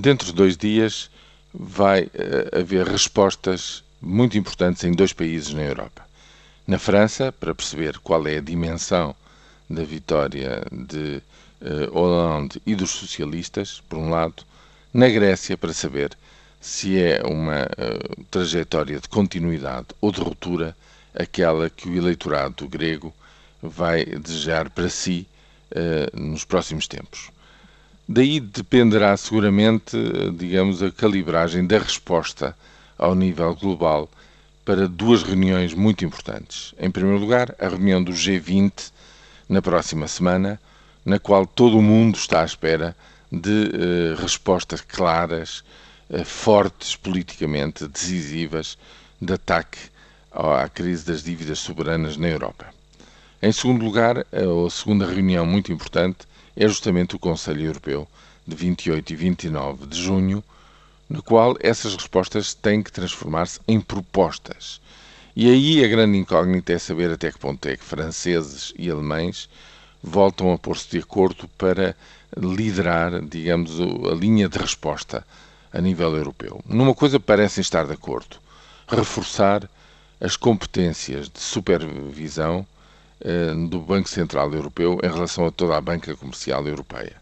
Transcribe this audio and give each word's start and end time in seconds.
Dentro 0.00 0.28
de 0.28 0.32
dois 0.32 0.56
dias 0.56 1.10
vai 1.52 2.04
uh, 2.04 2.58
haver 2.58 2.86
respostas 2.86 3.84
muito 4.00 4.38
importantes 4.38 4.82
em 4.82 4.92
dois 4.92 5.12
países 5.12 5.52
na 5.52 5.60
Europa. 5.60 6.02
Na 6.66 6.78
França, 6.78 7.30
para 7.30 7.54
perceber 7.54 7.98
qual 7.98 8.26
é 8.26 8.38
a 8.38 8.40
dimensão 8.40 9.14
da 9.68 9.84
vitória 9.84 10.62
de 10.72 11.20
uh, 11.60 11.92
Hollande 11.92 12.62
e 12.64 12.74
dos 12.74 12.92
socialistas, 12.92 13.82
por 13.90 13.98
um 13.98 14.08
lado, 14.08 14.42
na 14.90 15.06
Grécia, 15.06 15.58
para 15.58 15.74
saber 15.74 16.16
se 16.62 16.98
é 16.98 17.22
uma 17.22 17.64
uh, 17.64 18.24
trajetória 18.30 18.98
de 18.98 19.06
continuidade 19.06 19.88
ou 20.00 20.10
de 20.10 20.22
ruptura 20.22 20.74
aquela 21.14 21.68
que 21.68 21.90
o 21.90 21.94
eleitorado 21.94 22.66
grego 22.66 23.12
vai 23.62 24.06
desejar 24.06 24.70
para 24.70 24.88
si 24.88 25.26
uh, 25.72 26.18
nos 26.18 26.42
próximos 26.46 26.88
tempos. 26.88 27.30
Daí 28.12 28.40
dependerá 28.40 29.16
seguramente, 29.16 29.96
digamos, 30.36 30.82
a 30.82 30.90
calibragem 30.90 31.64
da 31.64 31.78
resposta 31.78 32.56
ao 32.98 33.14
nível 33.14 33.54
global 33.54 34.10
para 34.64 34.88
duas 34.88 35.22
reuniões 35.22 35.74
muito 35.74 36.04
importantes. 36.04 36.74
Em 36.76 36.90
primeiro 36.90 37.20
lugar, 37.20 37.54
a 37.56 37.68
reunião 37.68 38.02
do 38.02 38.10
G20 38.10 38.90
na 39.48 39.62
próxima 39.62 40.08
semana, 40.08 40.60
na 41.04 41.20
qual 41.20 41.46
todo 41.46 41.78
o 41.78 41.82
mundo 41.82 42.16
está 42.16 42.42
à 42.42 42.44
espera 42.44 42.96
de 43.30 43.48
uh, 43.48 44.20
respostas 44.20 44.80
claras, 44.80 45.62
uh, 46.10 46.24
fortes 46.24 46.96
politicamente, 46.96 47.86
decisivas, 47.86 48.76
de 49.22 49.34
ataque 49.34 49.78
à 50.32 50.68
crise 50.68 51.06
das 51.06 51.22
dívidas 51.22 51.60
soberanas 51.60 52.16
na 52.16 52.26
Europa. 52.26 52.74
Em 53.40 53.52
segundo 53.52 53.84
lugar, 53.84 54.18
a 54.18 54.68
segunda 54.68 55.06
reunião 55.06 55.46
muito 55.46 55.72
importante 55.72 56.28
é 56.56 56.66
justamente 56.66 57.16
o 57.16 57.18
Conselho 57.18 57.64
Europeu 57.64 58.08
de 58.46 58.56
28 58.56 59.12
e 59.12 59.16
29 59.16 59.86
de 59.86 60.00
junho, 60.00 60.42
no 61.08 61.22
qual 61.22 61.56
essas 61.60 61.94
respostas 61.94 62.54
têm 62.54 62.82
que 62.82 62.92
transformar-se 62.92 63.60
em 63.66 63.80
propostas. 63.80 64.80
E 65.34 65.48
aí 65.50 65.84
a 65.84 65.88
grande 65.88 66.18
incógnita 66.18 66.72
é 66.72 66.78
saber 66.78 67.10
até 67.10 67.30
que 67.30 67.38
ponto 67.38 67.66
é 67.66 67.76
que 67.76 67.84
franceses 67.84 68.72
e 68.76 68.90
alemães 68.90 69.48
voltam 70.02 70.52
a 70.52 70.58
pôr-se 70.58 70.90
de 70.90 70.98
acordo 70.98 71.48
para 71.56 71.96
liderar, 72.36 73.20
digamos, 73.22 73.78
a 73.80 74.14
linha 74.14 74.48
de 74.48 74.58
resposta 74.58 75.26
a 75.72 75.80
nível 75.80 76.16
europeu. 76.16 76.60
Numa 76.66 76.94
coisa 76.94 77.20
parecem 77.20 77.62
estar 77.62 77.86
de 77.86 77.92
acordo: 77.92 78.36
reforçar 78.88 79.68
as 80.20 80.36
competências 80.36 81.28
de 81.28 81.40
supervisão 81.40 82.66
do 83.68 83.80
Banco 83.80 84.08
Central 84.08 84.52
Europeu 84.54 84.98
em 85.02 85.06
relação 85.08 85.46
a 85.46 85.50
toda 85.50 85.76
a 85.76 85.80
banca 85.80 86.16
comercial 86.16 86.66
europeia. 86.66 87.20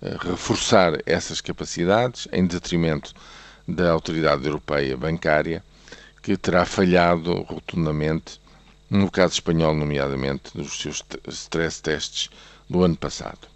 Eh, 0.00 0.16
reforçar 0.20 0.92
essas 1.04 1.40
capacidades 1.40 2.28
em 2.32 2.46
detrimento 2.46 3.12
da 3.66 3.90
Autoridade 3.90 4.46
Europeia 4.46 4.96
Bancária, 4.96 5.62
que 6.22 6.36
terá 6.36 6.64
falhado 6.64 7.42
rotundamente, 7.42 8.40
no 8.88 9.10
caso 9.10 9.34
espanhol, 9.34 9.74
nomeadamente, 9.74 10.56
nos 10.56 10.78
seus 10.78 11.02
stress 11.28 11.82
tests 11.82 12.30
do 12.70 12.84
ano 12.84 12.96
passado. 12.96 13.48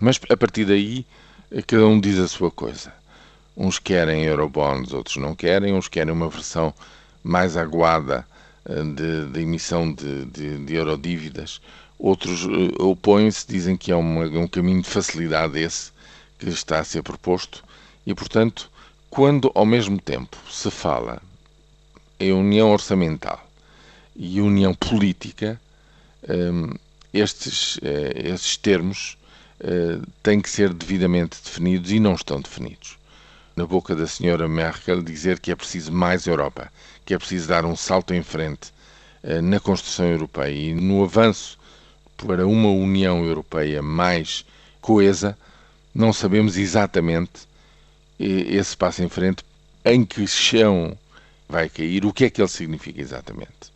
Mas 0.00 0.18
a 0.30 0.36
partir 0.38 0.64
daí, 0.64 1.04
eh, 1.50 1.60
cada 1.60 1.86
um 1.86 2.00
diz 2.00 2.18
a 2.18 2.28
sua 2.28 2.50
coisa. 2.50 2.90
Uns 3.54 3.78
querem 3.78 4.24
eurobonds, 4.24 4.94
outros 4.94 5.16
não 5.16 5.34
querem, 5.34 5.74
uns 5.74 5.86
querem 5.86 6.14
uma 6.14 6.30
versão 6.30 6.72
mais 7.22 7.58
aguada 7.58 8.26
eh, 8.66 9.26
de 9.32 9.40
emissão 9.40 9.92
de, 9.92 10.24
de, 10.26 10.64
de 10.64 10.74
eurodívidas, 10.74 11.60
Outros 12.02 12.44
uh, 12.44 12.84
opõem-se, 12.84 13.46
dizem 13.46 13.76
que 13.76 13.92
é 13.92 13.94
uma, 13.94 14.24
um 14.24 14.48
caminho 14.48 14.82
de 14.82 14.88
facilidade 14.90 15.56
esse 15.60 15.92
que 16.36 16.48
está 16.48 16.80
a 16.80 16.84
ser 16.84 17.00
proposto 17.00 17.62
e, 18.04 18.12
portanto, 18.12 18.68
quando 19.08 19.52
ao 19.54 19.64
mesmo 19.64 20.00
tempo 20.00 20.36
se 20.50 20.68
fala 20.68 21.22
em 22.18 22.32
união 22.32 22.72
orçamental 22.72 23.48
e 24.16 24.40
união 24.40 24.74
política, 24.74 25.60
um, 26.28 26.72
estes, 27.14 27.76
uh, 27.76 27.80
esses 28.16 28.56
termos 28.56 29.16
têm 30.24 30.40
que 30.40 30.50
ser 30.50 30.74
devidamente 30.74 31.38
definidos 31.40 31.92
e 31.92 32.00
não 32.00 32.14
estão 32.14 32.40
definidos. 32.40 32.98
Na 33.54 33.66
boca 33.66 33.94
da 33.94 34.06
senhora 34.06 34.48
Merkel 34.48 35.02
dizer 35.02 35.38
que 35.38 35.50
é 35.50 35.54
preciso 35.56 35.92
mais 35.92 36.26
Europa, 36.26 36.72
que 37.04 37.12
é 37.14 37.18
preciso 37.18 37.48
dar 37.48 37.64
um 37.64 37.76
salto 37.76 38.14
em 38.14 38.22
frente 38.22 38.72
uh, 39.22 39.42
na 39.42 39.60
construção 39.60 40.06
europeia 40.06 40.50
e 40.52 40.74
no 40.74 41.04
avanço 41.04 41.58
para 42.16 42.46
uma 42.46 42.68
União 42.70 43.24
Europeia 43.24 43.82
mais 43.82 44.44
coesa, 44.80 45.36
não 45.94 46.12
sabemos 46.12 46.56
exatamente 46.56 47.46
esse 48.18 48.76
passo 48.76 49.02
em 49.02 49.08
frente, 49.08 49.44
em 49.84 50.04
que 50.04 50.26
chão 50.26 50.96
vai 51.48 51.68
cair, 51.68 52.04
o 52.06 52.12
que 52.12 52.24
é 52.24 52.30
que 52.30 52.40
ele 52.40 52.48
significa 52.48 53.00
exatamente. 53.00 53.72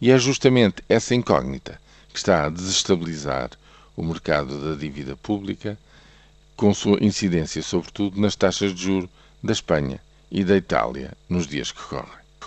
E 0.00 0.10
é 0.10 0.18
justamente 0.18 0.82
essa 0.88 1.14
incógnita 1.14 1.80
que 2.12 2.18
está 2.18 2.44
a 2.44 2.48
desestabilizar 2.50 3.50
o 3.96 4.02
mercado 4.04 4.60
da 4.60 4.78
dívida 4.78 5.16
pública, 5.16 5.78
com 6.56 6.72
sua 6.72 6.98
incidência, 7.04 7.62
sobretudo, 7.62 8.20
nas 8.20 8.34
taxas 8.34 8.74
de 8.74 8.82
juro 8.82 9.10
da 9.42 9.52
Espanha 9.52 10.00
e 10.30 10.42
da 10.42 10.56
Itália 10.56 11.12
nos 11.28 11.46
dias 11.46 11.70
que 11.70 11.82
correm. 11.82 12.25